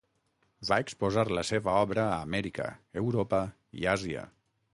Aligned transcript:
Va 0.69 0.77
exposar 0.85 1.25
la 1.39 1.43
seva 1.49 1.75
obra 1.81 2.07
a 2.07 2.17
Amèrica, 2.29 2.67
Europa 3.03 3.43
i 3.83 3.91
Àsia. 3.95 4.27